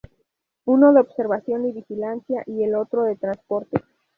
Uno 0.65 0.93
de 0.93 1.01
observación 1.01 1.67
y 1.67 1.73
vigilancia, 1.73 2.41
y 2.47 2.63
el 2.63 2.73
otro 2.73 3.03
de 3.03 3.17
transporte. 3.17 3.83